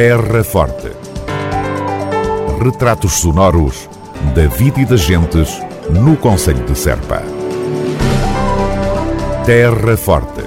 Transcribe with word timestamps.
Terra 0.00 0.44
Forte. 0.44 0.92
Retratos 2.62 3.14
sonoros 3.14 3.90
da 4.32 4.46
vida 4.46 4.80
e 4.80 4.84
das 4.84 5.00
gentes 5.00 5.60
no 5.90 6.16
Conselho 6.16 6.64
de 6.64 6.78
Serpa. 6.78 7.20
Terra 9.44 9.96
Forte. 9.96 10.44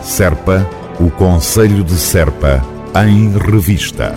Serpa, 0.00 0.64
o 1.00 1.10
Conselho 1.10 1.82
de 1.82 1.94
Serpa, 1.94 2.64
em 3.04 3.36
revista. 3.36 4.14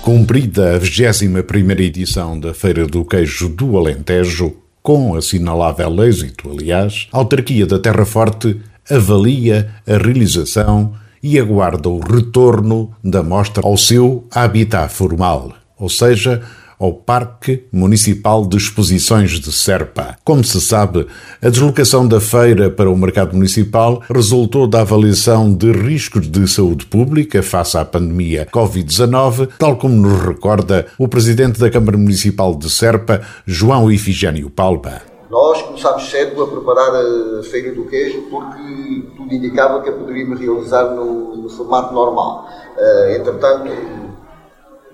Cumprida 0.00 0.76
a 0.76 0.78
21 0.78 1.70
edição 1.82 2.38
da 2.38 2.54
Feira 2.54 2.86
do 2.86 3.04
Queijo 3.04 3.48
do 3.48 3.76
Alentejo, 3.76 4.54
com 4.84 5.16
assinalável 5.16 6.04
êxito, 6.04 6.48
aliás, 6.48 7.08
a 7.12 7.18
autarquia 7.18 7.66
da 7.66 7.80
Terra 7.80 8.04
Forte 8.04 8.60
avalia 8.88 9.68
a 9.84 9.96
realização 9.98 10.94
e 11.22 11.38
aguarda 11.38 11.88
o 11.88 12.00
retorno 12.00 12.90
da 13.02 13.22
mostra 13.22 13.66
ao 13.66 13.76
seu 13.76 14.26
habitat 14.30 14.92
formal, 14.92 15.52
ou 15.78 15.88
seja, 15.88 16.42
ao 16.78 16.92
Parque 16.92 17.64
Municipal 17.72 18.46
de 18.46 18.56
Exposições 18.56 19.32
de 19.40 19.52
Serpa. 19.52 20.16
Como 20.24 20.44
se 20.44 20.60
sabe, 20.60 21.06
a 21.42 21.48
deslocação 21.48 22.06
da 22.06 22.20
feira 22.20 22.70
para 22.70 22.90
o 22.90 22.96
mercado 22.96 23.34
municipal 23.34 24.02
resultou 24.08 24.66
da 24.66 24.82
avaliação 24.82 25.52
de 25.52 25.72
riscos 25.72 26.30
de 26.30 26.46
saúde 26.46 26.86
pública 26.86 27.42
face 27.42 27.76
à 27.76 27.84
pandemia 27.84 28.46
Covid-19, 28.52 29.48
tal 29.58 29.76
como 29.76 29.94
nos 29.94 30.22
recorda 30.22 30.86
o 30.96 31.08
presidente 31.08 31.58
da 31.58 31.70
Câmara 31.70 31.98
Municipal 31.98 32.54
de 32.54 32.70
Serpa, 32.70 33.22
João 33.44 33.90
Ifigênio 33.90 34.48
Palma. 34.48 35.17
Nós 35.30 35.60
começámos 35.60 36.10
cedo 36.10 36.42
a 36.42 36.46
preparar 36.46 36.90
a 36.94 37.42
Feira 37.42 37.72
do 37.72 37.84
Queijo 37.84 38.22
porque 38.30 39.02
tudo 39.14 39.34
indicava 39.34 39.82
que 39.82 39.90
a 39.90 39.92
poderíamos 39.92 40.40
realizar 40.40 40.84
no, 40.94 41.36
no 41.36 41.50
formato 41.50 41.92
normal. 41.92 42.48
Uh, 42.76 43.10
entretanto, 43.10 43.70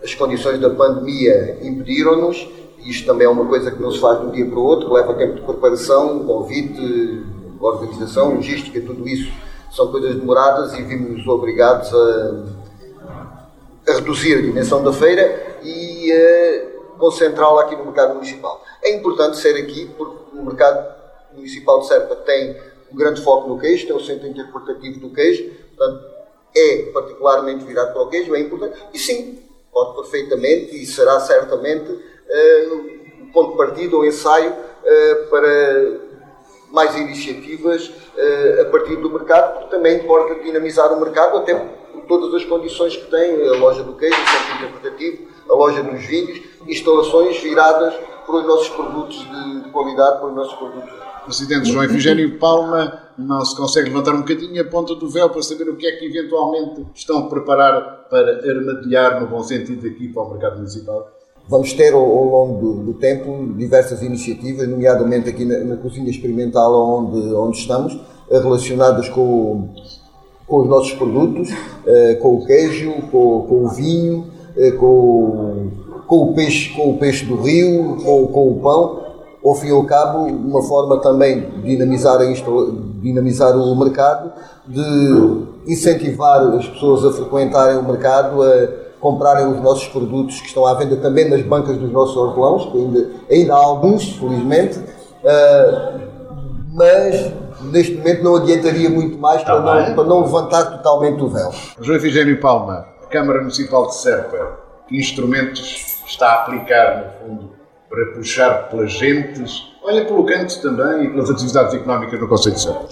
as 0.02 0.12
condições 0.14 0.60
da 0.60 0.70
pandemia 0.70 1.58
impediram-nos. 1.62 2.48
Isto 2.84 3.06
também 3.06 3.26
é 3.26 3.30
uma 3.30 3.46
coisa 3.46 3.70
que 3.70 3.80
não 3.80 3.92
se 3.92 4.00
faz 4.00 4.20
de 4.20 4.26
um 4.26 4.30
dia 4.32 4.44
para 4.44 4.58
o 4.58 4.62
outro, 4.62 4.92
leva 4.92 5.14
tempo 5.14 5.34
de 5.36 5.42
preparação, 5.42 6.24
convite, 6.24 7.24
organização, 7.60 8.34
logística, 8.34 8.78
tudo 8.80 9.08
isso 9.08 9.32
são 9.70 9.90
coisas 9.90 10.16
demoradas 10.16 10.74
e 10.74 10.82
vimos-nos 10.82 11.26
obrigados 11.26 11.92
a, 11.94 12.44
a, 13.88 13.94
reduzir 13.94 14.38
a 14.38 14.42
dimensão 14.42 14.82
da 14.82 14.92
feira 14.92 15.58
e 15.62 16.12
a 16.12 16.98
concentrá-la 16.98 17.62
aqui 17.62 17.74
no 17.74 17.84
mercado 17.86 18.14
municipal. 18.14 18.62
É 18.82 18.94
importante 18.94 19.38
ser 19.38 19.56
aqui 19.56 19.90
porque 19.96 20.23
o 20.44 20.46
mercado 20.46 20.94
municipal 21.32 21.80
de 21.80 21.88
Serpa 21.88 22.14
tem 22.16 22.56
um 22.92 22.96
grande 22.96 23.22
foco 23.22 23.48
no 23.48 23.58
queijo, 23.58 23.86
tem 23.86 23.96
o 23.96 24.00
centro 24.00 24.28
interpretativo 24.28 25.00
do 25.00 25.10
queijo, 25.10 25.50
portanto 25.74 26.14
é 26.54 26.90
particularmente 26.92 27.64
virado 27.64 27.92
para 27.92 28.02
o 28.02 28.08
queijo, 28.08 28.34
é 28.34 28.40
importante. 28.40 28.78
E 28.92 28.98
sim, 28.98 29.42
pode 29.72 29.96
perfeitamente 29.96 30.80
e 30.80 30.86
será 30.86 31.18
certamente 31.18 31.90
uh, 31.90 33.22
o 33.22 33.32
ponto 33.32 33.52
de 33.52 33.56
partida 33.56 33.96
ou 33.96 34.04
ensaio 34.04 34.52
uh, 34.52 35.30
para 35.30 36.04
mais 36.70 36.94
iniciativas 36.96 37.88
uh, 37.88 38.62
a 38.62 38.64
partir 38.66 38.96
do 38.96 39.10
mercado, 39.10 39.58
porque 39.58 39.74
também 39.74 39.96
importa 39.96 40.36
dinamizar 40.42 40.92
o 40.92 41.00
mercado, 41.00 41.38
até 41.38 41.54
por 41.54 42.02
todas 42.06 42.34
as 42.34 42.44
condições 42.44 42.96
que 42.96 43.10
tem 43.10 43.48
a 43.48 43.52
loja 43.54 43.82
do 43.82 43.94
queijo, 43.94 44.14
o 44.14 44.26
centro 44.26 44.54
interpretativo, 44.54 45.28
a 45.48 45.54
loja 45.54 45.82
dos 45.82 46.04
vinhos, 46.04 46.40
instalações 46.68 47.40
viradas 47.40 47.94
para 48.24 48.36
os 48.36 48.46
nossos 48.46 48.68
produtos 48.68 49.18
de 49.18 49.63
qualidade, 49.74 50.20
para 50.20 50.28
os 50.28 50.34
nossos 50.34 50.54
produtos. 50.54 50.90
Presidente 51.24 51.70
João 51.70 51.84
Efigênio 51.84 52.38
Palma, 52.38 53.00
não 53.16 53.44
se 53.44 53.56
consegue 53.56 53.88
levantar 53.88 54.14
um 54.14 54.18
bocadinho 54.18 54.60
a 54.60 54.64
ponta 54.64 54.94
do 54.94 55.08
véu 55.08 55.30
para 55.30 55.42
saber 55.42 55.68
o 55.68 55.76
que 55.76 55.86
é 55.86 55.92
que 55.92 56.06
eventualmente 56.06 56.86
estão 56.94 57.18
a 57.18 57.28
preparar 57.28 58.06
para 58.10 58.38
armadilhar, 58.48 59.20
no 59.20 59.26
bom 59.26 59.42
sentido, 59.42 59.86
aqui 59.86 60.08
para 60.08 60.22
o 60.22 60.30
mercado 60.30 60.56
municipal? 60.56 61.08
Vamos 61.48 61.72
ter 61.74 61.92
ao, 61.92 62.00
ao 62.00 62.24
longo 62.24 62.60
do, 62.60 62.92
do, 62.92 62.94
tempo 62.94 63.52
diversas 63.56 64.02
iniciativas, 64.02 64.66
nomeadamente 64.68 65.28
aqui 65.28 65.44
na, 65.44 65.58
na, 65.58 65.76
cozinha 65.76 66.08
experimental 66.08 66.72
onde, 66.72 67.34
onde 67.34 67.58
estamos, 67.58 67.98
relacionadas 68.30 69.08
com, 69.10 69.68
com 70.46 70.60
os 70.60 70.68
nossos 70.68 70.92
produtos, 70.94 71.50
eh, 71.86 72.14
com 72.14 72.36
o 72.36 72.46
queijo, 72.46 72.92
com, 73.10 73.46
com 73.46 73.64
o 73.64 73.68
vinho, 73.68 74.26
eh, 74.56 74.70
com, 74.72 75.70
com, 76.06 76.16
o 76.30 76.34
peixe, 76.34 76.74
com 76.74 76.92
o 76.92 76.98
peixe 76.98 77.26
do 77.26 77.36
rio, 77.36 77.96
com, 78.02 78.26
com 78.28 78.50
o 78.50 78.60
pão. 78.60 79.03
Ao 79.44 79.54
fim 79.54 79.68
e 79.68 79.72
ao 79.72 79.84
cabo, 79.84 80.24
uma 80.24 80.62
forma 80.62 81.00
também 81.00 81.40
de 81.40 81.62
dinamizar, 81.62 82.18
dinamizar 83.02 83.56
o 83.56 83.76
mercado, 83.76 84.32
de 84.66 85.46
incentivar 85.66 86.40
as 86.54 86.66
pessoas 86.66 87.04
a 87.04 87.12
frequentarem 87.12 87.76
o 87.76 87.82
mercado, 87.82 88.42
a 88.42 88.84
comprarem 88.98 89.46
os 89.48 89.60
nossos 89.60 89.86
produtos 89.88 90.40
que 90.40 90.46
estão 90.46 90.64
à 90.64 90.72
venda 90.72 90.96
também 90.96 91.28
nas 91.28 91.42
bancas 91.42 91.76
dos 91.76 91.92
nossos 91.92 92.16
hortelãos, 92.16 92.72
que 92.72 92.78
ainda, 92.78 93.10
ainda 93.30 93.52
há 93.52 93.58
alguns, 93.58 94.16
felizmente, 94.16 94.78
uh, 94.78 96.00
mas 96.72 97.30
neste 97.70 97.96
momento 97.96 98.24
não 98.24 98.36
adiantaria 98.36 98.88
muito 98.88 99.18
mais 99.18 99.42
para, 99.42 99.60
não, 99.60 99.94
para 99.94 100.04
não 100.04 100.20
levantar 100.20 100.64
totalmente 100.76 101.22
o 101.22 101.28
véu. 101.28 101.50
João 101.82 101.98
Efigênio 101.98 102.40
Palma, 102.40 102.86
Câmara 103.10 103.40
Municipal 103.40 103.88
de 103.88 103.96
Serpa, 103.96 104.58
que 104.88 104.96
instrumentos 104.96 106.00
está 106.06 106.28
a 106.28 106.34
aplicar, 106.42 106.96
no 106.96 107.28
fundo, 107.28 107.50
para 107.94 108.06
puxar 108.06 108.68
pelas 108.68 108.90
gentes, 108.90 109.72
olha 109.84 110.04
pelo 110.04 110.24
canto 110.26 110.60
também 110.60 111.04
e 111.04 111.10
pelas 111.10 111.30
atividades 111.30 111.74
económicas 111.74 112.20
no 112.20 112.28
Conselho 112.28 112.56
de 112.56 112.60
Serpa? 112.60 112.88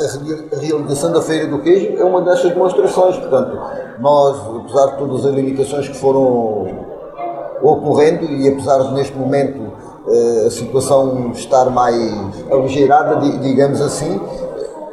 A 0.00 0.58
realização 0.58 1.12
da 1.12 1.20
Feira 1.20 1.46
do 1.46 1.58
Queijo 1.58 1.94
é 1.98 2.02
uma 2.02 2.22
dessas 2.22 2.50
demonstrações, 2.52 3.16
portanto, 3.18 3.60
nós, 3.98 4.38
apesar 4.64 4.86
de 4.92 4.96
todas 4.96 5.26
as 5.26 5.34
limitações 5.34 5.88
que 5.88 5.96
foram 5.96 6.86
ocorrendo 7.60 8.24
e 8.24 8.48
apesar 8.48 8.78
de 8.84 8.94
neste 8.94 9.14
momento 9.14 9.70
eh, 10.08 10.46
a 10.46 10.50
situação 10.50 11.32
estar 11.32 11.68
mais 11.68 11.94
aligeirada, 12.50 13.16
digamos 13.40 13.82
assim, 13.82 14.18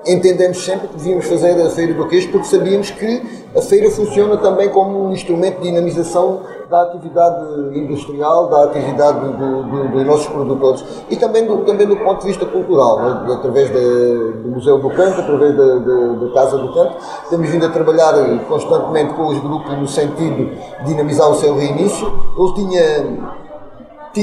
entendemos 0.08 0.64
sempre 0.64 0.88
que 0.88 0.98
devíamos 0.98 1.26
fazer 1.26 1.62
a 1.62 1.70
Feira 1.70 1.94
do 1.94 2.08
Queijo 2.08 2.32
porque 2.32 2.48
sabíamos 2.48 2.92
que 2.92 3.22
a 3.56 3.62
feira 3.62 3.90
funciona 3.90 4.38
também 4.38 4.70
como 4.70 5.08
um 5.08 5.12
instrumento 5.12 5.58
de 5.58 5.70
dinamização 5.70 6.42
da 6.70 6.84
atividade 6.84 7.78
industrial, 7.78 8.50
da 8.50 8.66
atividade 8.66 9.20
do, 9.20 9.64
do, 9.64 9.88
dos 9.90 10.06
nossos 10.06 10.28
produtores 10.28 10.84
e 11.10 11.16
também 11.16 11.46
do, 11.46 11.58
também 11.66 11.88
do 11.88 11.96
ponto 11.96 12.22
de 12.22 12.28
vista 12.28 12.46
cultural, 12.46 13.02
né? 13.02 13.34
através 13.34 13.70
de, 13.70 14.42
do 14.44 14.50
Museu 14.50 14.80
do 14.80 14.90
Canto, 14.90 15.22
através 15.22 15.56
da, 15.56 15.76
da, 15.76 16.34
Casa 16.34 16.58
do 16.58 16.74
Canto. 16.74 16.98
Temos 17.30 17.50
vindo 17.50 17.66
a 17.66 17.70
trabalhar 17.70 18.14
constantemente 18.48 19.14
com 19.14 19.28
os 19.28 19.40
grupos 19.40 19.78
no 19.78 19.88
sentido 19.88 20.52
de 20.80 20.86
dinamizar 20.86 21.30
o 21.30 21.36
seu 21.36 21.56
reinício. 21.56 22.08
Ele 22.38 22.54
tinha 22.54 23.47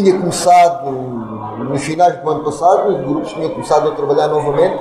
tinha 0.03 0.19
começado 0.19 0.91
nos 0.91 1.83
finais 1.85 2.21
do 2.21 2.29
ano 2.29 2.43
passado, 2.43 2.89
os 2.89 3.01
grupos 3.07 3.33
tinham 3.33 3.51
começado 3.51 3.89
a 3.89 3.93
trabalhar 3.93 4.27
novamente, 4.27 4.77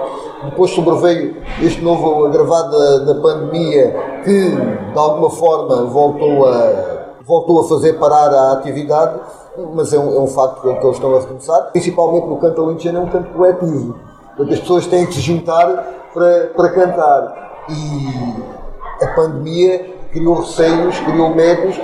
depois 0.46 0.72
sobreveio 0.72 1.38
este 1.62 1.84
novo 1.84 2.26
agravado 2.26 3.06
da, 3.06 3.22
pandemia 3.22 3.96
que 4.24 4.50
de 4.50 4.98
alguma 4.98 5.30
forma 5.30 5.86
voltou 5.86 6.48
a, 6.48 7.18
voltou 7.24 7.60
a 7.60 7.68
fazer 7.68 7.94
parar 8.00 8.34
a 8.34 8.54
atividade, 8.54 9.20
mas 9.76 9.94
é 9.94 10.00
um, 10.00 10.16
é 10.16 10.20
um 10.20 10.28
facto 10.28 10.62
que 10.62 10.68
eles 10.68 10.96
estão 10.96 11.16
a 11.16 11.20
recomeçar, 11.20 11.72
principalmente 11.72 12.26
no 12.26 12.38
canto 12.38 12.64
alentejano 12.64 13.00
é 13.00 13.02
um 13.02 13.10
canto 13.10 13.30
coletivo, 13.34 13.96
portanto 14.36 14.54
as 14.54 14.60
pessoas 14.60 14.88
têm 14.88 15.06
que 15.06 15.14
se 15.14 15.22
juntar 15.22 15.68
para, 16.12 16.48
para 16.56 16.70
cantar. 16.70 17.44
E 17.70 19.04
a 19.04 19.08
pandemia 19.16 19.94
criou 20.12 20.40
receios, 20.42 21.00
criou 21.00 21.30
medos 21.30 21.80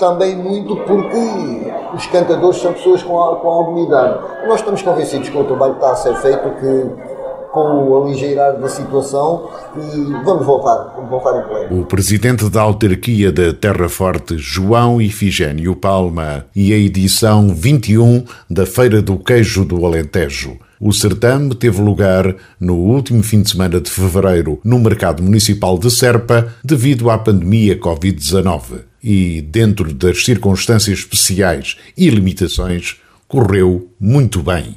também 0.00 0.34
muito 0.34 0.74
porque 0.74 1.72
os 1.94 2.06
cantadores 2.06 2.60
são 2.60 2.72
pessoas 2.72 3.02
com, 3.02 3.12
com 3.12 3.48
alguma 3.48 3.86
idade. 3.86 4.18
Nós 4.48 4.58
estamos 4.58 4.82
convencidos 4.82 5.28
que 5.28 5.36
o 5.36 5.44
trabalho 5.44 5.74
está 5.74 5.92
a 5.92 5.96
ser 5.96 6.16
feito, 6.16 6.50
que 6.58 7.20
com 7.52 7.88
o 7.88 8.02
aligeirar 8.02 8.58
da 8.58 8.68
situação 8.68 9.48
e 9.76 10.24
vamos 10.24 10.46
voltar, 10.46 10.94
vamos 10.94 11.10
voltar 11.10 11.40
em 11.40 11.48
pleno. 11.48 11.82
O 11.82 11.84
presidente 11.84 12.48
da 12.48 12.62
autarquia 12.62 13.32
da 13.32 13.52
Terra 13.52 13.88
Forte, 13.88 14.38
João 14.38 15.00
Ifigênio 15.00 15.74
Palma, 15.74 16.46
e 16.54 16.72
a 16.72 16.76
edição 16.76 17.48
21 17.48 18.24
da 18.48 18.64
Feira 18.64 19.02
do 19.02 19.18
Queijo 19.18 19.64
do 19.64 19.84
Alentejo. 19.84 20.58
O 20.80 20.92
certame 20.92 21.54
teve 21.54 21.82
lugar 21.82 22.34
no 22.58 22.76
último 22.76 23.22
fim 23.22 23.42
de 23.42 23.50
semana 23.50 23.80
de 23.80 23.90
fevereiro 23.90 24.60
no 24.64 24.78
Mercado 24.78 25.22
Municipal 25.22 25.76
de 25.76 25.90
Serpa 25.90 26.48
devido 26.64 27.10
à 27.10 27.18
pandemia 27.18 27.78
Covid-19 27.78 28.89
e, 29.02 29.40
dentro 29.40 29.92
das 29.92 30.24
circunstâncias 30.24 31.00
especiais 31.00 31.76
e 31.96 32.08
limitações, 32.10 32.96
correu 33.26 33.90
muito 33.98 34.42
bem. 34.42 34.74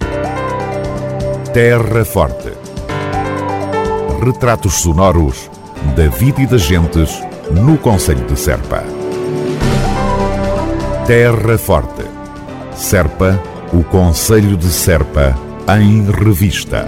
Terra 1.53 2.05
Forte. 2.05 2.51
Retratos 4.23 4.75
sonoros 4.75 5.49
da 5.95 6.07
vida 6.07 6.41
e 6.41 6.47
das 6.47 6.61
gentes 6.61 7.11
no 7.51 7.77
Conselho 7.77 8.25
de 8.25 8.39
Serpa. 8.39 8.83
Terra 11.05 11.57
Forte. 11.57 12.03
Serpa, 12.75 13.41
o 13.73 13.83
Conselho 13.83 14.57
de 14.57 14.71
Serpa, 14.71 15.37
em 15.77 16.09
revista. 16.09 16.87